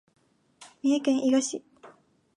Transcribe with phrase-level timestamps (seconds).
[0.81, 1.63] 三重県伊賀市